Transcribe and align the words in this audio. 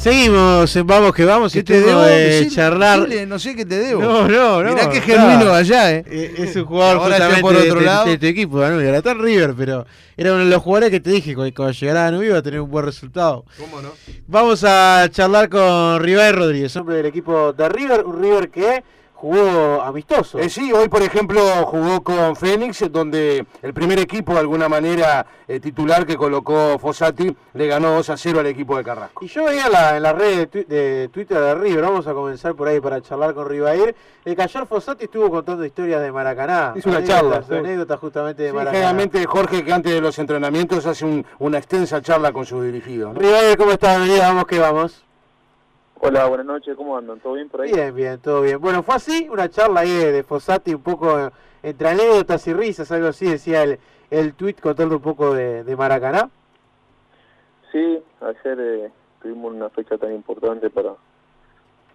Seguimos, 0.00 0.74
en 0.76 0.86
vamos 0.86 1.12
que 1.12 1.26
vamos. 1.26 1.52
¿Qué 1.52 1.58
y 1.58 1.62
te 1.62 1.78
debo? 1.82 2.00
de 2.00 2.48
charlar. 2.50 3.06
no 3.28 3.38
sé 3.38 3.54
qué 3.54 3.66
te 3.66 3.76
debo. 3.78 4.00
No, 4.00 4.26
no, 4.26 4.62
no. 4.62 4.70
Mirá 4.72 4.88
que 4.88 5.02
genuino 5.02 5.52
allá, 5.52 5.92
¿eh? 5.92 6.02
Eh, 6.06 6.34
Es 6.38 6.56
un 6.56 6.64
jugador 6.64 6.96
Ahora 7.02 7.16
está 7.16 7.26
justamente 7.28 7.42
por 7.42 7.54
otro 7.56 7.74
de, 7.74 7.80
de- 7.80 7.86
lado. 7.86 8.06
de 8.06 8.16
tu 8.18 8.24
equipo, 8.26 8.60
Danubio. 8.60 8.88
Era 8.88 9.02
tan 9.02 9.18
River, 9.22 9.52
pero 9.54 9.84
era 10.16 10.32
uno 10.32 10.44
de 10.46 10.50
los 10.50 10.62
jugadores 10.62 10.90
que 10.90 11.00
te 11.00 11.10
dije 11.10 11.30
que 11.36 11.52
cuando 11.52 11.72
llegara 11.72 12.04
Danubio 12.04 12.30
iba 12.30 12.38
a 12.38 12.42
tener 12.42 12.62
un 12.62 12.70
buen 12.70 12.86
resultado. 12.86 13.44
¿Cómo 13.58 13.82
no? 13.82 13.90
Vamos 14.26 14.64
a 14.66 15.06
charlar 15.10 15.50
con 15.50 16.00
River 16.02 16.34
Rodríguez, 16.34 16.74
hombre 16.76 16.96
del 16.96 17.06
equipo 17.06 17.52
de 17.52 17.68
River. 17.68 18.02
Un 18.06 18.22
River 18.22 18.48
que 18.48 18.82
jugó 19.20 19.82
amistoso. 19.82 20.38
Eh, 20.38 20.48
sí, 20.48 20.72
hoy 20.72 20.88
por 20.88 21.02
ejemplo 21.02 21.40
jugó 21.66 22.02
con 22.02 22.34
Fénix, 22.36 22.90
donde 22.90 23.44
el 23.60 23.74
primer 23.74 23.98
equipo, 23.98 24.32
de 24.32 24.40
alguna 24.40 24.68
manera 24.68 25.26
eh, 25.46 25.60
titular 25.60 26.06
que 26.06 26.16
colocó 26.16 26.78
Fossati, 26.78 27.36
le 27.52 27.66
ganó 27.66 27.90
2 27.96 28.08
a 28.10 28.16
0 28.16 28.40
al 28.40 28.46
equipo 28.46 28.76
de 28.78 28.84
Carrasco. 28.84 29.22
Y 29.22 29.28
yo 29.28 29.44
veía 29.44 29.68
la, 29.68 29.96
en 29.98 30.02
la 30.02 30.12
red 30.14 30.48
de, 30.48 30.64
de 30.64 31.08
Twitter 31.12 31.38
de 31.38 31.54
River, 31.54 31.82
vamos 31.82 32.06
a 32.06 32.14
comenzar 32.14 32.54
por 32.54 32.68
ahí 32.68 32.80
para 32.80 33.00
charlar 33.02 33.34
con 33.34 33.46
Rivair. 33.46 33.94
El 34.24 34.36
que 34.36 34.42
ayer 34.42 34.66
Fossati 34.66 35.04
estuvo 35.04 35.30
contando 35.30 35.64
historias 35.64 36.00
de 36.00 36.10
Maracaná. 36.12 36.72
Hizo 36.76 36.88
una 36.88 37.04
charla, 37.04 37.42
sí. 37.46 37.54
Anécdotas 37.54 38.00
justamente 38.00 38.42
de 38.42 38.48
Sí, 38.50 38.54
Maracaná. 38.54 38.78
generalmente 38.78 39.26
Jorge 39.26 39.64
que 39.64 39.72
antes 39.72 39.92
de 39.92 40.00
los 40.00 40.18
entrenamientos 40.18 40.86
hace 40.86 41.04
un- 41.04 41.26
una 41.38 41.58
extensa 41.58 42.00
charla 42.00 42.32
con 42.32 42.46
sus 42.46 42.64
dirigidos. 42.64 43.12
¿no? 43.14 43.20
Rivair, 43.20 43.56
¿cómo 43.58 43.72
estás? 43.72 43.96
Bienvenido, 43.98 44.22
vamos 44.28 44.46
que 44.46 44.58
vamos. 44.58 45.04
Hola, 46.02 46.26
buenas 46.28 46.46
noches, 46.46 46.76
¿cómo 46.76 46.96
andan? 46.96 47.20
¿Todo 47.20 47.34
bien 47.34 47.48
por 47.50 47.60
ahí? 47.60 47.72
Bien, 47.72 47.94
bien, 47.94 48.18
todo 48.20 48.40
bien. 48.42 48.58
Bueno, 48.60 48.82
fue 48.82 48.94
así, 48.94 49.28
una 49.30 49.50
charla 49.50 49.80
ahí 49.80 49.90
de, 49.94 50.12
de 50.12 50.22
Fossati, 50.22 50.74
un 50.74 50.82
poco 50.82 51.18
eh, 51.18 51.30
entre 51.62 51.88
anécdotas 51.88 52.46
y 52.46 52.54
risas, 52.54 52.90
algo 52.90 53.08
así, 53.08 53.26
decía 53.26 53.62
el, 53.64 53.78
el 54.10 54.32
tweet 54.34 54.54
contando 54.62 54.96
un 54.96 55.02
poco 55.02 55.34
de, 55.34 55.62
de 55.62 55.76
Maracaná. 55.76 56.30
Sí, 57.70 58.02
ayer 58.20 58.58
eh, 58.60 58.90
tuvimos 59.22 59.52
una 59.52 59.68
fecha 59.70 59.98
tan 59.98 60.12
importante 60.14 60.70
para 60.70 60.94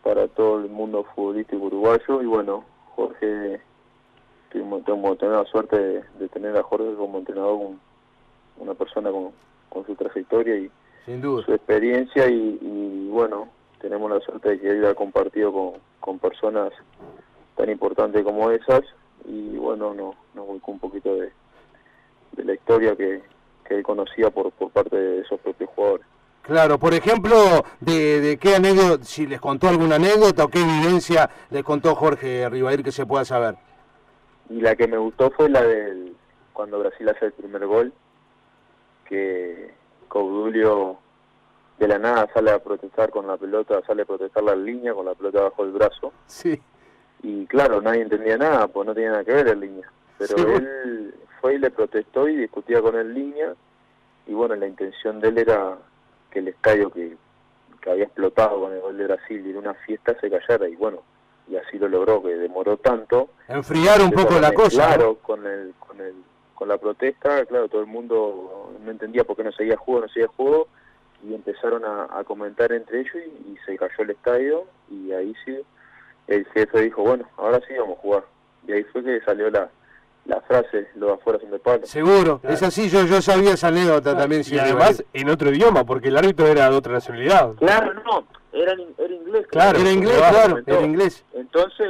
para 0.03 0.27
todo 0.27 0.59
el 0.59 0.69
mundo 0.69 1.03
futbolístico 1.15 1.63
uruguayo 1.63 2.21
y 2.21 2.27
bueno, 2.27 2.63
Jorge, 2.95 3.59
tuvimos, 4.51 4.85
tener 5.17 5.33
la 5.35 5.45
suerte 5.45 5.79
de, 5.79 6.03
de 6.19 6.29
tener 6.29 6.55
a 6.55 6.61
Jorge 6.61 6.93
como 6.95 7.17
entrenador, 7.17 7.53
un- 7.55 7.79
una 8.57 8.75
persona 8.75 9.09
con, 9.09 9.31
con 9.67 9.83
su 9.87 9.95
trayectoria 9.95 10.57
y 10.57 10.69
Sin 11.07 11.21
duda. 11.21 11.43
su 11.43 11.53
experiencia 11.55 12.27
y, 12.29 12.59
y, 12.61 13.09
bueno, 13.09 13.47
tenemos 13.85 14.09
la 14.09 14.19
suerte 14.19 14.49
de 14.49 14.59
que 14.59 14.69
él 14.71 14.83
ha 14.83 14.95
compartido 14.95 15.53
con, 15.53 15.73
con 15.99 16.17
personas 16.17 16.73
tan 17.55 17.69
importantes 17.69 18.23
como 18.23 18.49
esas 18.49 18.81
y 19.25 19.57
bueno, 19.57 19.93
no, 19.93 20.15
nos 20.33 20.47
volcó 20.47 20.71
un 20.71 20.79
poquito 20.79 21.15
de, 21.15 21.31
de 22.31 22.43
la 22.45 22.55
historia 22.55 22.95
que, 22.95 23.21
que 23.63 23.75
él 23.75 23.83
conocía 23.83 24.31
por, 24.31 24.51
por 24.53 24.71
parte 24.71 24.97
de 24.97 25.21
esos 25.21 25.39
propios 25.39 25.69
jugadores. 25.75 26.07
Claro, 26.41 26.79
por 26.79 26.95
ejemplo, 26.95 27.63
de, 27.79 28.21
de 28.21 28.37
qué 28.37 28.55
anécdota, 28.55 29.03
si 29.03 29.27
les 29.27 29.39
contó 29.39 29.69
alguna 29.69 29.97
anécdota 29.97 30.45
o 30.45 30.47
qué 30.47 30.61
evidencia 30.61 31.29
les 31.51 31.63
contó 31.63 31.93
Jorge 31.93 32.49
Rivair 32.49 32.83
que 32.83 32.91
se 32.91 33.05
pueda 33.05 33.23
saber. 33.23 33.55
Y 34.49 34.61
la 34.61 34.75
que 34.75 34.87
me 34.87 34.97
gustó 34.97 35.29
fue 35.29 35.47
la 35.47 35.61
del 35.61 36.15
cuando 36.53 36.79
Brasil 36.79 37.07
hace 37.09 37.27
el 37.27 37.33
primer 37.33 37.67
gol, 37.67 37.93
que 39.07 39.75
Caudulio 40.09 40.97
de 41.79 41.87
la 41.87 41.99
nada 41.99 42.27
sale 42.33 42.51
a 42.51 42.59
protestar 42.59 43.09
con 43.09 43.27
la 43.27 43.37
pelota, 43.37 43.81
sale 43.85 44.03
a 44.03 44.05
protestar 44.05 44.43
la 44.43 44.55
línea 44.55 44.93
con 44.93 45.05
la 45.05 45.13
pelota 45.15 45.41
bajo 45.41 45.63
el 45.63 45.71
brazo. 45.71 46.13
Sí. 46.27 46.59
Y 47.23 47.45
claro, 47.47 47.81
nadie 47.81 48.01
entendía 48.03 48.37
nada, 48.37 48.67
pues 48.67 48.85
no 48.87 48.93
tenía 48.93 49.11
nada 49.11 49.23
que 49.23 49.33
ver 49.33 49.47
en 49.49 49.59
línea. 49.59 49.91
Pero 50.17 50.37
Sí, 50.37 50.43
bueno. 50.43 50.57
él 50.57 51.13
fue 51.41 51.55
y 51.55 51.57
le 51.59 51.71
protestó 51.71 52.27
y 52.29 52.35
discutía 52.37 52.81
con 52.81 52.95
en 52.95 53.13
línea. 53.13 53.53
Y 54.27 54.33
bueno, 54.33 54.55
la 54.55 54.67
intención 54.67 55.19
de 55.19 55.29
él 55.29 55.37
era 55.39 55.77
que 56.31 56.39
el 56.39 56.47
estadio 56.49 56.89
que, 56.91 57.15
que 57.81 57.89
había 57.91 58.05
explotado 58.05 58.61
con 58.61 58.73
el 58.73 58.79
gol 58.81 58.97
de 58.97 59.07
Brasil 59.07 59.45
y 59.45 59.49
en 59.51 59.57
una 59.57 59.73
fiesta 59.73 60.15
se 60.19 60.29
callara. 60.29 60.67
Y 60.69 60.75
bueno, 60.75 60.99
y 61.49 61.55
así 61.57 61.77
lo 61.77 61.87
logró, 61.89 62.23
que 62.23 62.29
demoró 62.35 62.77
tanto. 62.77 63.29
Enfriar 63.47 64.01
un 64.01 64.11
poco 64.11 64.39
la 64.39 64.53
cosa. 64.53 64.81
¿no? 64.83 64.95
Claro, 64.95 65.15
con 65.21 65.45
el, 65.45 65.73
con 65.79 65.99
el, 66.01 66.13
con 66.53 66.67
la 66.69 66.77
protesta, 66.77 67.45
claro, 67.45 67.67
todo 67.67 67.81
el 67.81 67.87
mundo 67.87 68.71
no 68.83 68.91
entendía 68.91 69.23
por 69.25 69.35
qué 69.35 69.43
no 69.43 69.51
seguía 69.51 69.77
juego, 69.77 70.01
no 70.01 70.07
seguía 70.07 70.27
juego, 70.29 70.67
y 71.23 71.33
empezaron 71.33 71.83
a, 71.85 72.07
a 72.11 72.23
comentar 72.23 72.71
entre 72.71 73.01
ellos 73.01 73.15
y, 73.15 73.51
y 73.53 73.57
se 73.65 73.77
cayó 73.77 73.93
el 73.99 74.09
estadio, 74.11 74.65
y 74.89 75.11
ahí 75.11 75.33
sí, 75.45 75.57
el 76.27 76.45
jefe 76.47 76.81
dijo, 76.81 77.03
bueno, 77.03 77.27
ahora 77.37 77.59
sí 77.67 77.73
vamos 77.77 77.97
a 77.97 78.01
jugar. 78.01 78.23
Y 78.67 78.71
ahí 78.71 78.83
fue 78.85 79.03
que 79.03 79.21
salió 79.21 79.49
la, 79.51 79.69
la 80.25 80.41
frase, 80.41 80.87
los 80.95 81.09
de 81.09 81.13
afuera 81.13 81.39
son 81.39 81.51
de 81.51 81.59
palo. 81.59 81.85
Seguro, 81.85 82.41
es 82.43 82.63
así, 82.63 82.89
yo, 82.89 83.05
yo 83.05 83.21
sabía 83.21 83.53
esa 83.53 83.67
anécdota 83.67 84.17
también. 84.17 84.43
sí, 84.43 84.55
y 84.55 84.59
además 84.59 85.03
en 85.13 85.29
otro 85.29 85.51
idioma, 85.51 85.83
porque 85.83 86.07
el 86.07 86.17
árbitro 86.17 86.47
era 86.47 86.69
de 86.69 86.75
otra 86.75 86.93
nacionalidad. 86.93 87.53
Claro, 87.55 87.93
no, 87.93 88.25
era, 88.51 88.73
era 88.97 89.13
inglés. 89.13 89.47
Claro, 89.47 89.79
era 89.79 89.91
inglés, 89.91 90.17
claro, 90.17 90.33
claro, 90.33 90.63
era 90.65 90.81
inglés. 90.81 91.23
Entonces, 91.33 91.87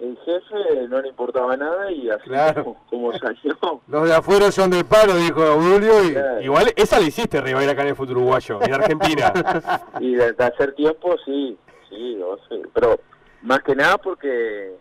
el 0.00 0.16
jefe 0.24 0.86
no 0.88 1.00
le 1.00 1.08
importaba 1.08 1.56
nada 1.56 1.90
y 1.90 2.08
así 2.08 2.24
Claro. 2.28 2.64
como, 2.64 2.84
como 2.88 3.18
salió. 3.18 3.56
Los 3.88 4.08
de 4.08 4.14
afuera 4.14 4.50
son 4.52 4.70
del 4.70 4.84
palo, 4.84 5.16
dijo 5.16 5.42
Aurelio, 5.42 6.04
y 6.04 6.12
Claro. 6.12 6.40
Igual 6.42 6.72
esa 6.76 7.00
la 7.00 7.06
hiciste 7.06 7.40
Rivair 7.40 7.68
acá 7.70 7.82
en 7.82 7.88
el 7.88 7.96
fútbol 7.96 8.18
uruguayo, 8.18 8.60
en 8.62 8.74
Argentina. 8.74 9.32
Y 10.00 10.14
desde 10.14 10.44
hacer 10.44 10.74
tiempo, 10.74 11.16
sí, 11.24 11.58
sí, 11.88 12.20
o 12.22 12.38
sea, 12.48 12.58
pero 12.72 13.00
más 13.42 13.60
que 13.62 13.74
nada 13.74 13.98
porque 13.98 14.76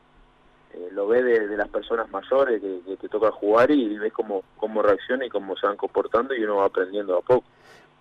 eh, 0.73 0.89
lo 0.91 1.07
ve 1.07 1.23
de, 1.23 1.47
de 1.47 1.57
las 1.57 1.69
personas 1.69 2.09
mayores 2.11 2.61
que, 2.61 2.81
que 2.85 2.97
te 2.97 3.09
toca 3.09 3.31
jugar 3.31 3.72
y 3.72 3.97
ves 3.97 4.13
cómo, 4.13 4.44
cómo 4.57 4.81
reacciona 4.84 5.25
y 5.25 5.29
cómo 5.29 5.55
se 5.57 5.66
van 5.66 5.78
comportando 5.78 6.35
y 6.35 6.44
uno 6.44 6.57
va 6.57 6.66
aprendiendo 6.66 7.17
a 7.17 7.22
poco. 7.22 7.44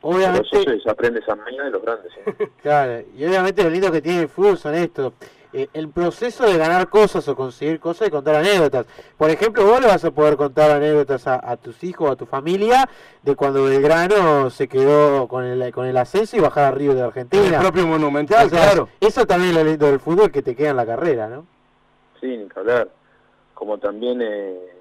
Pero 0.02 0.18
eso 0.18 0.18
Obviamente, 0.18 0.80
se, 0.82 0.90
aprende 0.90 1.20
esa 1.20 1.34
mañana 1.34 1.64
de 1.64 1.70
los 1.70 1.82
grandes. 1.82 2.12
¿eh? 2.26 2.50
claro, 2.62 3.02
y 3.16 3.24
obviamente 3.24 3.62
lo 3.64 3.70
lindo 3.70 3.90
que 3.90 4.02
tiene 4.02 4.22
el 4.22 4.28
fútbol 4.28 4.58
son 4.58 4.74
esto. 4.74 5.14
Eh, 5.58 5.68
el 5.72 5.88
proceso 5.88 6.44
de 6.44 6.58
ganar 6.58 6.88
cosas 6.88 7.26
o 7.28 7.34
conseguir 7.34 7.80
cosas 7.80 8.08
y 8.08 8.10
contar 8.10 8.34
anécdotas. 8.34 8.86
Por 9.16 9.30
ejemplo, 9.30 9.64
vos 9.64 9.80
le 9.80 9.86
vas 9.86 10.04
a 10.04 10.10
poder 10.10 10.36
contar 10.36 10.70
anécdotas 10.70 11.26
a, 11.26 11.40
a 11.42 11.56
tus 11.56 11.82
hijos, 11.82 12.10
a 12.10 12.16
tu 12.16 12.26
familia, 12.26 12.88
de 13.22 13.34
cuando 13.34 13.64
Belgrano 13.64 14.50
se 14.50 14.68
quedó 14.68 15.26
con 15.28 15.44
el, 15.44 15.72
con 15.72 15.86
el 15.86 15.96
ascenso 15.96 16.36
y 16.36 16.40
bajar 16.40 16.64
a 16.64 16.70
Río 16.72 16.92
de 16.92 17.00
el 17.00 17.06
Argentina. 17.06 17.58
propio 17.58 17.86
Monumental, 17.86 18.46
O 18.46 18.50
sea, 18.50 18.62
claro. 18.66 18.88
Eso 19.00 19.24
también 19.26 19.50
es 19.52 19.56
lo 19.56 19.64
lindo 19.64 19.86
del 19.86 19.98
fútbol 20.00 20.30
que 20.30 20.42
te 20.42 20.54
queda 20.54 20.70
en 20.70 20.76
la 20.76 20.86
carrera, 20.86 21.28
¿no? 21.28 21.46
Sí, 22.20 22.26
ni 22.36 22.46
que 22.48 22.58
hablar. 22.60 22.88
Como 23.54 23.78
también 23.78 24.20
eh, 24.20 24.75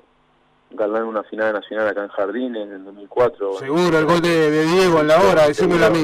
ganar 0.75 1.03
una 1.03 1.23
final 1.23 1.53
nacional 1.53 1.87
acá 1.87 2.03
en 2.03 2.09
Jardines 2.09 2.63
en 2.67 2.71
el 2.73 2.85
2004. 2.85 3.53
Seguro, 3.59 3.97
el 3.99 4.05
gol 4.05 4.21
de, 4.21 4.51
de 4.51 4.63
Diego 4.65 4.99
en 4.99 5.07
la 5.07 5.21
hora, 5.21 5.47
decímelo 5.47 5.85
a 5.85 5.89
mí. 5.89 6.03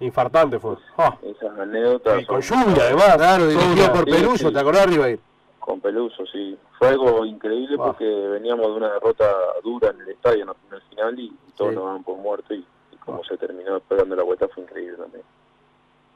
Infartante 0.00 0.58
fue. 0.58 0.76
Ah, 0.98 1.16
Esas 1.22 1.58
anécdotas 1.58 2.22
y 2.22 2.26
con 2.26 2.40
lluvia 2.40 2.82
además. 2.84 3.16
Claro, 3.16 3.46
dirigido 3.46 3.92
por 3.92 4.04
sí, 4.04 4.10
Peluso, 4.10 4.48
sí. 4.48 4.54
¿te 4.54 4.60
acordás, 4.60 4.86
Rivair? 4.86 5.20
Con 5.58 5.80
Peluso, 5.80 6.24
sí. 6.26 6.58
Fue 6.78 6.88
algo 6.88 7.24
increíble 7.24 7.76
Ah. 7.78 7.84
porque 7.86 8.04
veníamos 8.04 8.66
de 8.66 8.72
una 8.72 8.92
derrota 8.92 9.26
dura 9.62 9.90
en 9.90 10.00
el 10.00 10.08
estadio 10.10 10.42
en 10.42 10.46
la 10.48 10.80
final 10.88 11.18
y, 11.18 11.32
todos 11.56 11.70
Sí. 11.70 11.76
nos 11.76 11.84
daban 11.84 12.02
por 12.04 12.16
muerto 12.16 12.54
y, 12.54 12.64
y 12.92 12.96
cómo 13.04 13.18
Ah. 13.22 13.26
se 13.28 13.36
terminó 13.36 13.80
dando 13.88 14.16
la 14.16 14.22
vuelta 14.22 14.48
fue 14.48 14.62
increíble 14.64 14.96
también. 14.96 15.22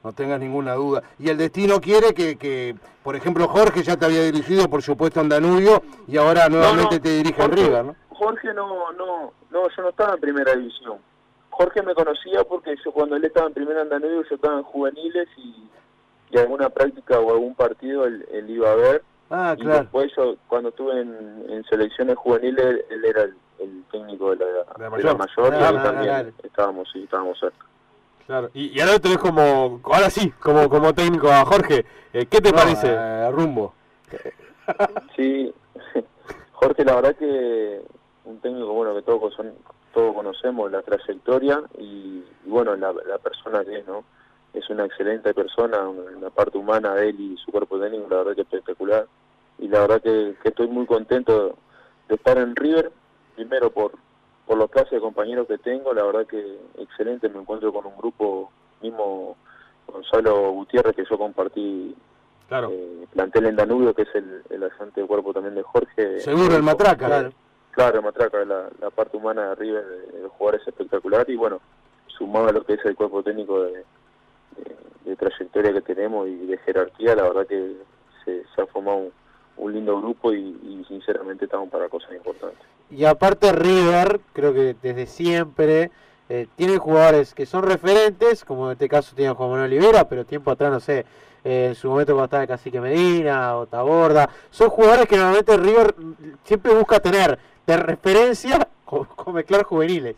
No 0.04 0.12
tengas 0.12 0.38
ninguna 0.38 0.74
duda. 0.74 1.02
Y 1.18 1.30
el 1.30 1.38
destino 1.38 1.80
quiere 1.80 2.12
que, 2.12 2.36
que, 2.36 2.76
por 3.02 3.16
ejemplo, 3.16 3.48
Jorge 3.48 3.82
ya 3.82 3.96
te 3.96 4.04
había 4.04 4.22
dirigido, 4.22 4.68
por 4.68 4.82
supuesto, 4.82 5.20
en 5.22 5.30
Danubio 5.30 5.82
y 6.06 6.18
ahora 6.18 6.46
nuevamente 6.50 6.96
no, 6.96 7.00
te 7.02 7.08
dirige 7.08 7.42
en 7.42 7.48
Jorge- 7.48 7.64
River, 7.64 7.84
¿no? 7.86 7.96
Jorge 8.10 8.52
no, 8.54 8.92
no, 8.92 9.32
no, 9.50 9.68
yo 9.74 9.82
no 9.82 9.88
estaba 9.88 10.14
en 10.14 10.20
primera 10.20 10.54
división. 10.54 10.98
Jorge 11.48 11.82
me 11.82 11.94
conocía 11.94 12.44
porque 12.44 12.74
yo 12.84 12.92
cuando 12.92 13.16
él 13.16 13.24
estaba 13.24 13.46
en 13.46 13.54
primera 13.54 13.80
en 13.82 13.88
Danubio 13.88 14.22
yo 14.28 14.34
estaba 14.36 14.58
en 14.58 14.64
juveniles 14.64 15.26
y, 15.38 15.68
y 16.30 16.38
alguna 16.38 16.68
práctica 16.68 17.18
o 17.18 17.32
algún 17.32 17.54
partido 17.54 18.04
él, 18.04 18.26
él 18.30 18.50
iba 18.50 18.72
a 18.72 18.74
ver. 18.74 19.02
Ah, 19.30 19.54
y 19.56 19.62
claro. 19.62 19.80
después 19.80 20.12
yo 20.16 20.36
cuando 20.48 20.68
estuve 20.68 21.00
en, 21.00 21.46
en 21.48 21.64
selecciones 21.64 22.16
juveniles 22.16 22.84
él 22.90 23.04
era 23.04 23.22
el, 23.22 23.34
el 23.58 23.84
técnico 23.90 24.30
de 24.30 24.36
la, 24.36 24.44
De 24.44 24.90
la 24.90 24.96
de 24.96 25.02
la 25.02 25.14
mayor. 25.14 25.16
mayor 25.16 25.54
y 25.54 25.56
Ah, 25.64 25.68
ahí 25.70 25.76
ah, 25.78 25.82
también 25.82 26.08
claro. 26.14 26.30
estábamos, 26.42 26.88
sí, 26.92 27.02
estábamos 27.04 27.38
cerca. 27.40 27.66
Claro. 28.26 28.50
Y, 28.54 28.76
y 28.76 28.80
ahora 28.80 28.98
tenés 28.98 29.18
como, 29.18 29.80
ahora 29.84 30.08
sí, 30.10 30.30
como, 30.40 30.68
como 30.68 30.94
técnico 30.94 31.28
a 31.30 31.44
Jorge. 31.44 31.84
Eh, 32.12 32.26
¿Qué 32.26 32.40
te 32.40 32.50
No, 32.50 32.56
parece? 32.56 32.88
eh, 32.90 33.30
rumbo. 33.30 33.74
Sí, 35.16 35.52
Jorge, 36.52 36.84
la 36.84 36.94
verdad 36.94 37.16
que 37.16 37.82
un 38.24 38.38
técnico 38.40 38.72
bueno 38.72 38.94
que 38.94 39.02
todos 39.02 39.34
son, 39.34 39.52
todos 39.92 40.14
conocemos 40.14 40.70
la 40.72 40.80
trayectoria 40.80 41.62
y, 41.78 42.24
y 42.46 42.48
bueno 42.48 42.74
la, 42.74 42.92
la 43.06 43.18
persona 43.18 43.62
que 43.64 43.80
es, 43.80 43.86
¿no? 43.86 44.04
Es 44.54 44.70
una 44.70 44.86
excelente 44.86 45.34
persona, 45.34 45.78
la 46.20 46.30
parte 46.30 46.56
humana 46.56 46.94
de 46.94 47.10
él 47.10 47.20
y 47.20 47.36
su 47.44 47.50
cuerpo 47.52 47.78
técnico, 47.78 48.06
la 48.08 48.18
verdad 48.18 48.34
que 48.36 48.40
es 48.42 48.46
espectacular. 48.46 49.06
Y 49.58 49.68
la 49.68 49.80
verdad 49.80 50.00
que, 50.00 50.34
que 50.42 50.48
estoy 50.48 50.68
muy 50.68 50.86
contento 50.86 51.56
de 52.08 52.14
estar 52.14 52.38
en 52.38 52.56
River, 52.56 52.90
primero 53.34 53.70
por, 53.70 53.92
por 54.46 54.58
los 54.58 54.70
clases 54.70 54.92
de 54.92 55.00
compañeros 55.00 55.46
que 55.46 55.58
tengo, 55.58 55.92
la 55.94 56.04
verdad 56.04 56.26
que 56.26 56.58
excelente, 56.78 57.28
me 57.28 57.40
encuentro 57.40 57.72
con 57.72 57.86
un 57.86 57.96
grupo 57.96 58.50
mismo 58.82 59.36
Gonzalo 59.86 60.50
Gutiérrez 60.52 60.94
que 60.94 61.04
yo 61.08 61.18
compartí 61.18 61.94
Claro. 62.48 62.70
eh, 62.70 63.06
plantel 63.12 63.46
en 63.46 63.56
Danubio, 63.56 63.94
que 63.94 64.02
es 64.02 64.14
el, 64.14 64.42
el 64.50 64.64
agente 64.64 65.00
de 65.00 65.06
cuerpo 65.06 65.32
también 65.32 65.54
de 65.54 65.62
Jorge. 65.62 66.20
Seguro, 66.20 66.54
el 66.54 66.62
Matraca. 66.62 67.06
Claro, 67.06 67.32
claro 67.70 67.98
el 67.98 68.04
Matraca, 68.04 68.44
la, 68.44 68.68
la 68.80 68.90
parte 68.90 69.16
humana 69.16 69.50
de 69.50 69.54
River, 69.54 69.84
de, 69.84 70.20
los 70.20 70.32
jugadores 70.32 70.66
espectacular 70.66 71.28
y 71.28 71.36
bueno, 71.36 71.60
sumado 72.06 72.48
a 72.48 72.52
lo 72.52 72.64
que 72.64 72.74
es 72.74 72.84
el 72.84 72.94
cuerpo 72.94 73.22
técnico 73.22 73.62
de, 73.62 73.84
de, 75.04 75.16
trayectoria 75.16 75.72
que 75.72 75.80
tenemos 75.80 76.28
y 76.28 76.46
de 76.46 76.58
jerarquía, 76.58 77.16
la 77.16 77.22
verdad 77.22 77.46
que 77.46 77.76
se, 78.24 78.44
ha 78.60 78.66
formado 78.66 78.98
un, 78.98 79.12
lindo 79.58 80.00
grupo 80.00 80.32
y, 80.32 80.84
sinceramente 80.88 81.46
estamos 81.46 81.70
para 81.70 81.88
cosas 81.88 82.12
importantes. 82.14 82.60
Y 82.90 83.04
aparte 83.04 83.52
River, 83.52 84.20
creo 84.32 84.52
que 84.52 84.76
desde 84.82 85.06
siempre 85.06 85.90
eh, 86.28 86.46
tiene 86.56 86.76
jugadores 86.76 87.34
que 87.34 87.46
son 87.46 87.62
referentes, 87.62 88.44
como 88.44 88.66
en 88.66 88.72
este 88.72 88.88
caso 88.88 89.16
tiene 89.16 89.32
Juan 89.32 89.50
Manuel 89.50 89.72
Olivera, 89.72 90.08
pero 90.08 90.24
tiempo 90.24 90.50
atrás, 90.50 90.70
no 90.70 90.80
sé, 90.80 91.06
eh, 91.42 91.66
en 91.68 91.74
su 91.74 91.88
momento 91.88 92.12
cuando 92.12 92.26
estaba 92.26 92.46
Cacique 92.46 92.80
Medina 92.80 93.56
o 93.56 93.66
Taborda, 93.66 94.28
son 94.50 94.68
jugadores 94.68 95.06
que 95.06 95.16
normalmente 95.16 95.56
River 95.56 95.94
siempre 96.44 96.74
busca 96.74 97.00
tener 97.00 97.38
de 97.66 97.76
referencia 97.76 98.68
con, 98.84 99.04
con 99.04 99.34
mezclar 99.34 99.64
juveniles. 99.64 100.16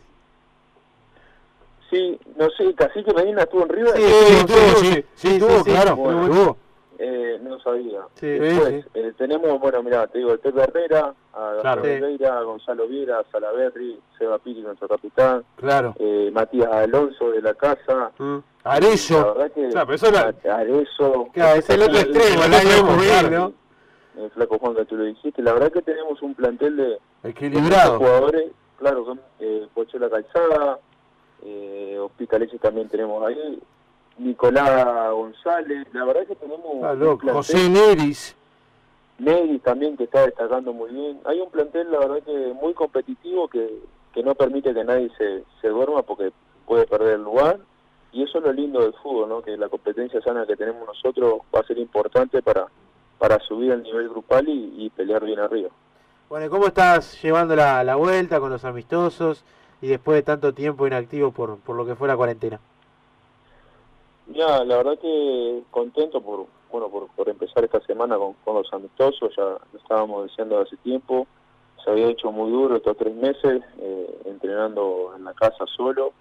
Sí, 1.89 2.19
no 2.35 2.49
sé, 2.49 2.73
Cacique 2.75 3.13
Medina 3.13 3.43
estuvo 3.43 3.63
en 3.63 3.69
River. 3.69 3.95
Sí, 3.95 4.03
sí, 4.03 4.55
sí, 4.75 5.05
sí, 5.15 5.27
estuvo, 5.35 5.63
claro, 5.63 6.57
Eh, 6.99 7.39
no 7.43 7.59
sabía. 7.59 8.01
Después, 8.19 8.85
eh, 8.95 9.13
tenemos, 9.17 9.59
bueno, 9.59 9.83
mira, 9.83 10.07
te 10.07 10.17
digo, 10.17 10.31
el 10.31 10.39
Pepe 10.39 10.61
Herrera, 10.63 11.13
a 11.33 11.57
claro. 11.61 11.83
Oliveira, 11.83 12.39
a 12.39 12.41
Gonzalo 12.41 12.87
Viera, 12.87 13.19
a 13.19 13.23
Salaberry, 13.31 13.99
Seba 14.17 14.39
Piri, 14.39 14.61
nuestro 14.61 14.87
capitán, 14.87 15.43
claro. 15.57 15.93
eh, 15.99 16.31
Matías 16.33 16.71
Alonso 16.71 17.31
de 17.31 17.41
la 17.41 17.53
casa, 17.53 18.11
mm. 18.17 18.37
Arezo, 18.63 19.19
la 19.19 19.33
verdad 19.33 19.51
que, 19.53 19.69
claro, 20.41 20.79
eso 20.79 21.29
claro, 21.33 21.59
es 21.59 21.69
el 21.69 21.81
otro 21.83 21.99
extremo, 21.99 22.43
el 22.43 22.53
año 22.53 23.29
¿no? 23.29 23.53
El 24.23 24.31
flaco 24.31 24.57
Juan 24.57 24.75
que 24.75 24.85
tú 24.85 24.97
lo 24.97 25.03
dijiste, 25.03 25.43
la 25.43 25.53
verdad 25.53 25.71
que 25.71 25.83
tenemos 25.83 26.21
un 26.23 26.33
plantel 26.33 26.75
de, 26.75 26.97
equilibrado 27.23 27.99
jugadores, 27.99 28.51
claro, 28.79 29.05
son 29.05 29.21
eh, 29.39 29.67
Pocho 29.75 29.99
La 29.99 30.09
Calzada, 30.09 30.79
eh, 31.43 31.97
Hospitaleche 31.99 32.57
también 32.57 32.89
tenemos 32.89 33.23
ahí, 33.23 33.59
Nicolás 34.17 35.11
González, 35.11 35.87
la 35.93 36.05
verdad 36.05 36.23
es 36.23 36.29
que 36.29 36.35
tenemos... 36.35 36.83
Ah, 36.83 37.33
José 37.33 37.69
Neris. 37.69 38.35
Neris 39.19 39.61
también 39.61 39.97
que 39.97 40.05
está 40.05 40.25
destacando 40.25 40.73
muy 40.73 40.91
bien. 40.91 41.19
Hay 41.25 41.39
un 41.39 41.49
plantel, 41.49 41.91
la 41.91 41.99
verdad 41.99 42.23
que 42.23 42.53
muy 42.59 42.73
competitivo 42.73 43.47
que, 43.47 43.79
que 44.13 44.23
no 44.23 44.35
permite 44.35 44.73
que 44.73 44.83
nadie 44.83 45.09
se, 45.17 45.43
se 45.61 45.69
duerma 45.69 46.01
porque 46.03 46.31
puede 46.65 46.85
perder 46.85 47.15
el 47.15 47.23
lugar. 47.23 47.59
Y 48.11 48.23
eso 48.23 48.39
es 48.39 48.43
lo 48.43 48.53
lindo 48.53 48.81
del 48.81 48.93
fútbol, 48.93 49.29
¿no? 49.29 49.41
que 49.41 49.57
la 49.57 49.69
competencia 49.69 50.21
sana 50.21 50.45
que 50.45 50.55
tenemos 50.55 50.87
nosotros 50.87 51.41
va 51.53 51.59
a 51.59 51.67
ser 51.67 51.77
importante 51.77 52.41
para, 52.41 52.67
para 53.17 53.39
subir 53.39 53.71
al 53.71 53.83
nivel 53.83 54.09
grupal 54.09 54.47
y, 54.47 54.85
y 54.85 54.89
pelear 54.89 55.23
bien 55.23 55.39
arriba. 55.39 55.69
Bueno, 56.29 56.49
¿cómo 56.49 56.67
estás 56.67 57.21
llevando 57.21 57.55
la, 57.55 57.83
la 57.83 57.95
vuelta 57.95 58.39
con 58.39 58.49
los 58.49 58.65
amistosos? 58.65 59.43
y 59.81 59.87
después 59.87 60.15
de 60.15 60.23
tanto 60.23 60.53
tiempo 60.53 60.87
inactivo 60.87 61.31
por, 61.31 61.57
por 61.57 61.75
lo 61.75 61.85
que 61.85 61.95
fue 61.95 62.07
la 62.07 62.17
cuarentena? 62.17 62.59
Ya, 64.33 64.63
la 64.63 64.77
verdad 64.77 64.99
que 64.99 65.63
contento 65.71 66.21
por 66.21 66.45
bueno 66.71 66.89
por, 66.89 67.07
por 67.07 67.29
empezar 67.29 67.63
esta 67.63 67.79
semana 67.81 68.17
con, 68.17 68.33
con 68.43 68.55
los 68.55 68.71
amistosos, 68.73 69.33
ya 69.35 69.43
lo 69.43 69.79
estábamos 69.79 70.27
diciendo 70.27 70.59
hace 70.59 70.75
tiempo, 70.77 71.27
se 71.83 71.91
había 71.91 72.07
hecho 72.07 72.31
muy 72.31 72.51
duro 72.51 72.75
estos 72.75 72.97
tres 72.97 73.15
meses, 73.15 73.61
eh, 73.79 74.21
entrenando 74.25 75.13
en 75.15 75.23
la 75.23 75.33
casa 75.33 75.65
solo, 75.75 76.11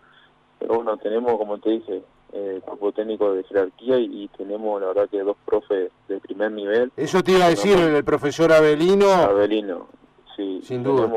pero 0.59 0.77
bueno, 0.77 0.97
tenemos, 0.99 1.37
como 1.37 1.59
te 1.59 1.71
dije, 1.71 2.03
eh, 2.33 2.61
cuerpo 2.65 2.93
técnico 2.93 3.33
de 3.33 3.43
jerarquía 3.45 3.99
y, 3.99 4.29
tenemos 4.37 4.81
la 4.81 4.89
verdad 4.89 5.09
que 5.09 5.23
dos 5.23 5.37
profes 5.45 5.91
de 6.09 6.21
primer 6.21 6.53
nivel. 6.53 6.93
Eso 6.97 7.23
te 7.23 7.33
iba 7.33 7.47
a 7.47 7.51
decir 7.51 7.79
el 7.79 8.05
profesor 8.05 8.53
Abelino. 8.53 9.11
Abelino, 9.11 9.89
sí. 10.37 10.61
Sin 10.63 10.83
duda 10.83 11.09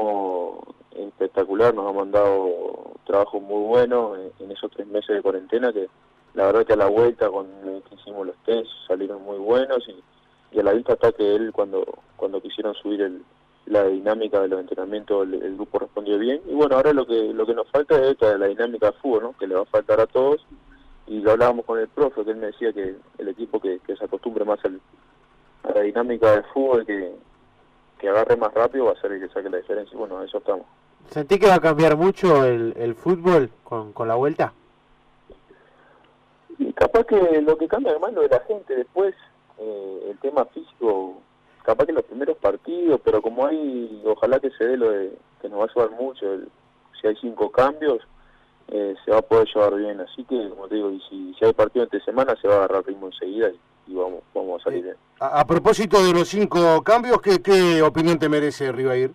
espectacular, 0.96 1.74
nos 1.74 1.90
ha 1.90 1.94
mandado 1.94 2.94
trabajo 3.06 3.40
muy 3.40 3.66
bueno 3.68 4.16
en, 4.16 4.52
esos 4.52 4.72
tres 4.72 4.88
meses 4.88 5.16
de 5.16 5.22
cuarentena 5.22 5.72
que 5.72 5.88
la 6.40 6.46
verdad 6.46 6.66
que 6.66 6.72
a 6.72 6.78
la 6.78 6.88
vuelta 6.88 7.30
que 7.90 7.96
hicimos 7.96 8.28
los 8.28 8.36
test 8.46 8.70
salieron 8.88 9.22
muy 9.24 9.38
buenos 9.38 9.86
y, 9.90 10.58
a 10.58 10.64
la 10.64 10.72
vista 10.72 10.94
está 10.94 11.12
que 11.12 11.36
él 11.36 11.52
cuando 11.52 11.86
cuando 12.16 12.42
quisieron 12.42 12.74
subir 12.76 13.22
la 13.66 13.84
dinámica 13.84 14.40
de 14.40 14.48
los 14.48 14.62
entrenamientos 14.62 15.28
el, 15.28 15.56
grupo 15.56 15.80
respondió 15.80 16.18
bien 16.18 16.42
y 16.48 16.54
bueno 16.54 16.78
ahora 16.78 16.94
lo 16.94 17.06
que 17.06 17.34
lo 17.34 17.46
que 17.46 17.54
nos 17.54 17.68
falta 17.68 17.98
es 17.98 18.12
esta 18.12 18.38
la 18.38 18.48
dinámica 18.48 18.86
de 18.86 18.94
fútbol 18.94 19.24
¿no? 19.24 19.36
que 19.38 19.48
le 19.48 19.56
va 19.56 19.64
a 19.64 19.66
faltar 19.66 20.00
a 20.00 20.08
todos 20.08 20.46
y 21.08 21.20
lo 21.20 21.32
hablábamos 21.32 21.66
con 21.66 21.78
el 21.78 21.90
profe 21.90 22.24
que 22.24 22.32
él 22.32 22.38
me 22.38 22.48
decía 22.48 22.72
que 22.72 22.96
el 23.18 23.28
equipo 23.28 23.60
que, 23.60 23.82
se 23.86 24.06
acostumbre 24.06 24.46
más 24.46 24.64
al, 24.64 24.80
a 25.64 25.72
la 25.74 25.82
dinámica 25.82 26.32
del 26.32 26.46
fútbol 26.54 26.86
que, 26.86 27.16
que 28.00 28.08
agarre 28.08 28.38
más 28.38 28.54
rápido 28.54 28.86
va 28.86 28.94
a 28.94 29.02
ser 29.02 29.12
el 29.12 29.20
que 29.20 29.34
saque 29.34 29.50
la 29.50 29.58
diferencia 29.58 29.94
y 29.94 29.98
bueno 29.98 30.24
eso 30.24 30.38
estamos 30.38 30.66
¿Sentí 31.10 31.38
que 31.38 31.48
va 31.48 31.56
a 31.56 31.60
cambiar 31.60 31.98
mucho 31.98 32.46
el, 32.46 32.96
fútbol 32.96 33.50
con 33.66 34.08
la 34.08 34.16
vuelta? 34.16 34.54
Y 36.60 36.74
capaz 36.74 37.06
que 37.06 37.42
lo 37.42 37.58
que 37.58 37.68
cambia 37.68 37.92
además 37.92 38.14
lo 38.14 38.22
de 38.22 38.30
la 38.30 38.42
gente 38.42 38.76
después, 38.76 39.16
eh, 39.58 40.08
el 40.12 40.18
tema 40.20 40.46
físico, 40.46 41.22
capaz 41.64 41.86
que 41.86 41.94
los 41.94 42.04
primeros 42.04 42.38
partidos, 42.38 43.00
pero 43.04 43.22
como 43.22 43.46
hay, 43.46 44.02
ojalá 44.06 44.40
que 44.40 44.52
se 44.52 44.66
dé 44.66 44.78
lo 44.78 44.92
de 44.92 45.14
que 45.42 45.48
nos 45.48 45.60
va 45.60 45.64
a 45.64 45.68
ayudar 45.68 45.92
mucho, 45.92 46.26
si 47.00 47.08
hay 47.08 47.16
cinco 47.16 47.50
cambios, 47.50 48.02
eh, 48.68 48.94
se 49.06 49.12
va 49.12 49.20
a 49.20 49.22
poder 49.22 49.48
llevar 49.48 49.76
bien. 49.76 50.02
Así 50.02 50.24
que, 50.26 50.50
como 50.50 50.68
te 50.68 50.76
digo, 50.76 50.92
y 50.92 51.00
si, 51.10 51.34
si 51.36 51.46
hay 51.46 51.54
partido 51.54 51.86
entre 51.86 52.02
semana, 52.02 52.36
se 52.42 52.48
va 52.48 52.56
a 52.56 52.58
agarrar 52.58 52.86
ritmo 52.86 53.08
enseguida 53.08 53.50
y, 53.88 53.96
vamos, 53.96 54.22
vamos 54.36 54.62
a 54.62 54.66
salir 54.66 54.84
bien. 54.84 54.96
A, 55.22 55.46
propósito 55.48 56.04
de 56.04 56.14
los 56.14 56.28
cinco 56.28 56.84
cambios, 56.84 57.22
¿qué, 57.22 57.42
qué 57.42 57.82
opinión 57.82 58.20
te 58.20 58.28
merece 58.28 58.72
Rivair? 58.72 59.12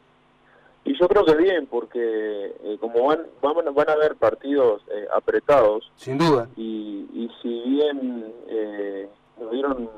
Y 0.85 0.99
yo 0.99 1.09
creo 1.09 1.25
que 1.25 1.35
bien, 1.35 1.67
porque 1.67 2.55
eh, 2.63 2.77
como 2.79 3.07
van, 3.07 3.27
van, 3.41 3.75
van 3.75 3.89
a 3.89 3.93
haber 3.93 4.17
partidos 4.17 4.83
eh, 4.93 5.09
apretados. 5.15 5.91
Sin 5.97 6.19
duda. 6.19 6.47
Y, 6.57 7.09
y 7.15 7.31
si 7.41 7.63
bien 7.63 8.33
eh, 8.49 9.09
nos 9.41 9.51
dieron 9.51 9.89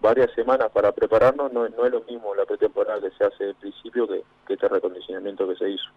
varias 0.00 0.32
semanas 0.34 0.68
para 0.72 0.90
prepararnos, 0.92 1.52
no, 1.52 1.68
no 1.68 1.86
es 1.86 1.92
lo 1.92 2.00
mismo 2.02 2.34
la 2.34 2.44
pretemporada 2.44 3.00
que 3.00 3.10
se 3.16 3.24
hace 3.24 3.44
al 3.44 3.54
principio 3.54 4.08
que, 4.08 4.22
que 4.46 4.54
este 4.54 4.68
recondicionamiento 4.68 5.48
que 5.48 5.56
se 5.56 5.70
hizo. 5.70 5.90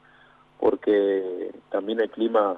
Porque 0.60 1.52
también 1.72 2.00
el 2.00 2.10
clima 2.12 2.58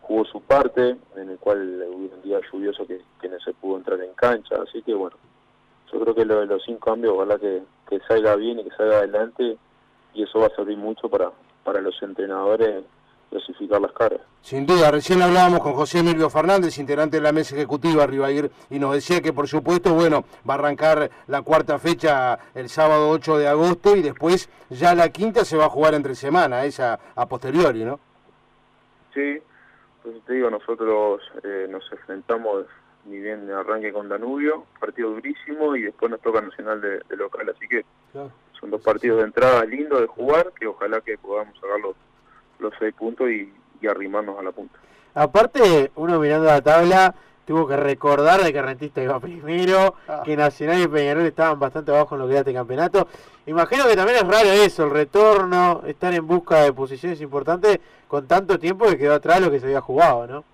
jugó 0.00 0.24
su 0.24 0.40
parte, 0.40 0.96
en 1.16 1.30
el 1.30 1.38
cual 1.38 1.84
hubo 1.88 2.14
un 2.16 2.22
día 2.22 2.40
lluvioso 2.52 2.84
que, 2.84 3.00
que 3.20 3.28
no 3.28 3.38
se 3.38 3.52
pudo 3.52 3.76
entrar 3.76 4.00
en 4.00 4.12
cancha. 4.14 4.56
Así 4.60 4.82
que 4.82 4.92
bueno, 4.94 5.16
yo 5.92 6.00
creo 6.00 6.14
que 6.16 6.24
lo 6.24 6.40
de 6.40 6.46
los 6.46 6.64
cinco 6.64 6.90
cambios, 6.90 7.14
ojalá 7.14 7.38
que, 7.38 7.62
que 7.88 8.00
salga 8.08 8.34
bien 8.34 8.58
y 8.58 8.64
que 8.64 8.76
salga 8.76 8.98
adelante 8.98 9.56
y 10.14 10.22
eso 10.22 10.40
va 10.40 10.46
a 10.46 10.56
servir 10.56 10.76
mucho 10.76 11.08
para, 11.08 11.30
para 11.64 11.80
los 11.80 12.00
entrenadores 12.02 12.84
clasificar 13.32 13.80
las 13.80 13.92
caras. 13.92 14.20
Sin 14.42 14.66
duda, 14.66 14.90
recién 14.90 15.22
hablábamos 15.22 15.60
con 15.60 15.72
José 15.72 16.00
Emilio 16.00 16.28
Fernández, 16.28 16.78
integrante 16.78 17.16
de 17.16 17.22
la 17.22 17.32
mesa 17.32 17.54
ejecutiva 17.54 18.06
Ribair, 18.06 18.50
y 18.68 18.78
nos 18.78 18.92
decía 18.92 19.22
que 19.22 19.32
por 19.32 19.48
supuesto, 19.48 19.94
bueno, 19.94 20.24
va 20.48 20.54
a 20.54 20.58
arrancar 20.58 21.10
la 21.28 21.42
cuarta 21.42 21.78
fecha 21.78 22.38
el 22.54 22.68
sábado 22.68 23.08
8 23.10 23.38
de 23.38 23.48
agosto 23.48 23.96
y 23.96 24.02
después 24.02 24.50
ya 24.68 24.94
la 24.94 25.08
quinta 25.08 25.44
se 25.44 25.56
va 25.56 25.66
a 25.66 25.70
jugar 25.70 25.94
entre 25.94 26.14
semana, 26.14 26.64
esa 26.64 26.98
a 27.16 27.26
posteriori, 27.26 27.84
¿no? 27.84 27.98
Sí, 29.14 29.38
pues 30.02 30.16
te 30.26 30.34
digo, 30.34 30.50
nosotros 30.50 31.22
eh, 31.42 31.66
nos 31.70 31.90
enfrentamos 31.90 32.66
ni 33.06 33.18
bien 33.18 33.50
arranque 33.50 33.92
con 33.92 34.08
Danubio, 34.08 34.66
partido 34.78 35.10
durísimo, 35.10 35.74
y 35.74 35.82
después 35.82 36.10
nos 36.10 36.20
toca 36.20 36.40
Nacional 36.40 36.80
de, 36.80 37.16
local, 37.16 37.48
así 37.54 37.66
que 37.66 37.84
partidos 38.82 39.18
de 39.18 39.24
entrada 39.24 39.64
lindos 39.64 40.00
de 40.00 40.06
jugar, 40.06 40.52
que 40.58 40.66
ojalá 40.66 41.00
que 41.00 41.18
podamos 41.18 41.54
sacar 41.58 41.80
los, 41.80 41.96
los 42.58 42.72
seis 42.78 42.94
puntos 42.94 43.30
y, 43.30 43.52
arrimarnos 43.88 44.38
a 44.38 44.42
la 44.44 44.52
punta. 44.52 44.78
Aparte, 45.12 45.90
uno 45.96 46.20
mirando 46.20 46.46
la 46.46 46.60
tabla, 46.60 47.12
tuvo 47.44 47.66
que 47.66 47.76
recordar 47.76 48.40
de 48.44 48.52
que 48.52 48.62
Rentista 48.62 49.02
iba 49.02 49.18
primero, 49.18 49.96
ah. 50.06 50.22
que 50.24 50.36
Nacional 50.36 50.80
y 50.80 50.86
Peñarol 50.86 51.26
estaban 51.26 51.58
bastante 51.58 51.90
abajo 51.90 52.14
en 52.14 52.20
lo 52.20 52.26
que 52.26 52.32
era 52.34 52.40
este 52.42 52.54
campeonato. 52.54 53.08
Imagino 53.46 53.88
que 53.88 53.96
también 53.96 54.18
es 54.18 54.28
raro 54.28 54.50
eso, 54.50 54.84
el 54.84 54.90
retorno, 54.90 55.82
estar 55.84 56.14
en 56.14 56.24
busca 56.28 56.60
de 56.60 56.72
posiciones 56.72 57.20
importantes 57.20 57.80
con 58.06 58.28
tanto 58.28 58.56
tiempo 58.56 58.86
que 58.86 58.98
quedó 58.98 59.14
atrás 59.14 59.40
lo 59.40 59.50
que 59.50 59.58
se 59.58 59.66
había 59.66 59.80
jugado, 59.80 60.28
¿no? 60.28 60.44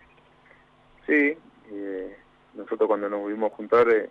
Sí, 1.06 1.36
eh, 1.70 2.16
nosotros 2.54 2.88
cuando 2.88 3.10
nos 3.10 3.20
volvimos 3.20 3.52
a 3.52 3.56
juntar 3.56 3.88
eh, 3.90 4.08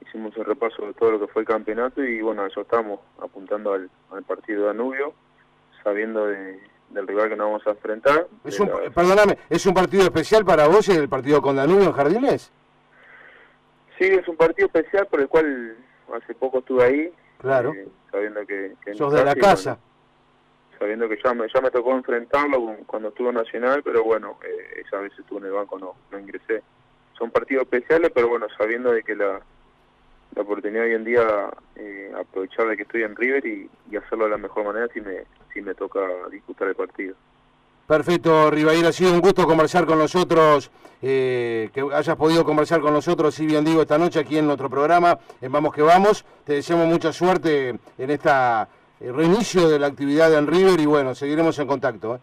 hicimos 0.00 0.36
un 0.36 0.44
repaso 0.44 0.86
de 0.86 0.94
todo 0.94 1.12
lo 1.12 1.20
que 1.20 1.26
fue 1.28 1.42
el 1.42 1.48
campeonato 1.48 2.02
y 2.02 2.20
bueno, 2.20 2.46
eso 2.46 2.62
estamos 2.62 3.00
apuntando 3.20 3.72
al, 3.72 3.90
partido 4.24 4.62
de 4.62 4.66
Danubio, 4.68 5.12
sabiendo 5.82 6.26
del 6.26 7.06
rival 7.06 7.28
que 7.28 7.36
nos 7.36 7.46
vamos 7.46 7.66
a 7.66 7.70
enfrentar. 7.70 8.26
Es 8.44 8.58
un, 8.60 8.70
Perdóname, 8.94 9.38
¿es 9.48 9.64
un 9.66 9.74
partido 9.74 10.04
especial 10.04 10.44
para 10.44 10.66
vos 10.68 10.88
el 10.88 11.08
partido 11.08 11.42
con 11.42 11.56
Danubio 11.56 11.86
en 11.86 11.92
Jardines? 11.92 12.50
Sí, 13.98 14.04
es 14.06 14.26
un 14.28 14.36
partido 14.36 14.66
especial 14.66 15.06
por 15.06 15.20
el 15.20 15.28
cual 15.28 15.76
hace 16.14 16.34
poco 16.34 16.60
estuve 16.60 16.84
ahí. 16.84 17.12
Claro. 17.38 17.72
Eh, 17.72 17.88
sabiendo 18.10 18.46
que... 18.46 18.74
que 18.84 18.94
Sos 18.94 19.12
de 19.12 19.24
la 19.24 19.34
casa. 19.34 19.78
sabiendo 20.78 21.08
que 21.08 21.18
ya 21.22 21.34
me, 21.34 21.46
ya 21.52 21.60
me 21.60 21.70
tocó 21.70 21.92
enfrentarlo 21.92 22.76
cuando 22.86 23.08
estuvo 23.08 23.32
Nacional, 23.32 23.82
pero 23.82 24.04
bueno, 24.04 24.38
eh, 24.44 24.82
esa 24.86 24.98
vez 24.98 25.12
estuve 25.18 25.40
en 25.40 25.46
el 25.46 25.52
banco, 25.52 25.78
no, 25.78 25.94
no 26.10 26.18
ingresé. 26.18 26.62
Son 27.18 27.30
partidos 27.30 27.64
especiales, 27.64 28.12
pero 28.14 28.28
bueno, 28.28 28.46
sabiendo 28.56 28.92
de 28.92 29.02
que 29.02 29.16
la, 29.16 29.40
la 30.34 30.42
oportunidad 30.42 30.84
hoy 30.84 30.94
en 30.94 31.04
día 31.04 31.50
eh, 31.76 32.12
aprovechar 32.18 32.68
de 32.68 32.76
que 32.76 32.82
estoy 32.82 33.02
en 33.02 33.16
River 33.16 33.44
y, 33.46 33.68
hacerlo 33.96 34.24
de 34.24 34.30
la 34.30 34.38
mejor 34.38 34.64
manera 34.64 34.86
si 34.92 35.00
me, 35.00 35.24
si 35.52 35.60
me 35.60 35.74
toca 35.74 36.00
disputar 36.30 36.68
el 36.68 36.74
partido. 36.74 37.14
Perfecto, 37.86 38.50
Rivair, 38.50 38.84
ha 38.84 38.92
sido 38.92 39.14
un 39.14 39.20
gusto 39.20 39.46
conversar 39.46 39.86
con 39.86 39.98
nosotros, 39.98 40.70
eh, 41.00 41.70
que 41.72 41.80
hayas 41.92 42.16
podido 42.16 42.44
conversar 42.44 42.80
con 42.80 42.92
nosotros, 42.92 43.34
si 43.34 43.46
bien 43.46 43.64
digo, 43.64 43.80
esta 43.80 43.96
noche 43.96 44.20
aquí 44.20 44.36
en 44.36 44.46
nuestro 44.46 44.68
programa, 44.68 45.18
en 45.40 45.50
Vamos 45.50 45.72
que 45.72 45.80
Vamos. 45.80 46.24
Te 46.44 46.52
deseamos 46.54 46.86
mucha 46.86 47.12
suerte 47.12 47.70
en 47.70 48.10
este 48.10 48.30
reinicio 49.00 49.68
de 49.70 49.78
la 49.78 49.86
actividad 49.86 50.34
en 50.34 50.46
River 50.46 50.78
y 50.78 50.86
bueno, 50.86 51.14
seguiremos 51.14 51.58
en 51.58 51.66
contacto. 51.66 52.16
¿eh? 52.16 52.18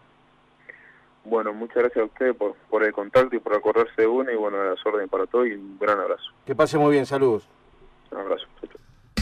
Bueno, 1.24 1.52
muchas 1.52 1.78
gracias 1.78 2.02
a 2.02 2.04
usted 2.04 2.36
por, 2.36 2.54
por 2.70 2.84
el 2.84 2.92
contacto 2.92 3.34
y 3.34 3.40
por 3.40 3.54
acordarse 3.54 4.02
de 4.02 4.06
uno 4.06 4.30
y 4.30 4.36
bueno, 4.36 4.62
las 4.62 4.78
órdenes 4.86 5.10
para 5.10 5.26
todos 5.26 5.48
y 5.48 5.54
un 5.54 5.76
gran 5.80 5.98
abrazo. 5.98 6.30
Que 6.44 6.54
pase 6.54 6.78
muy 6.78 6.92
bien, 6.92 7.06
saludos. 7.06 7.48
Un 8.16 8.22
abrazo. 8.22 8.46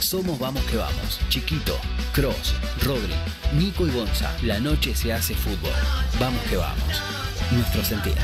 Somos 0.01 0.39
Vamos 0.39 0.63
que 0.67 0.77
Vamos. 0.77 1.21
Chiquito, 1.29 1.77
Cross, 2.13 2.55
Rodri, 2.85 3.13
Nico 3.59 3.87
y 3.87 3.91
Gonza. 3.91 4.33
La 4.43 4.61
noche 4.61 4.95
se 4.95 5.13
hace 5.13 5.35
fútbol. 5.35 5.73
Vamos 6.21 6.41
que 6.45 6.57
vamos. 6.57 7.03
Nuestro 7.51 7.83
sentir. 7.83 8.15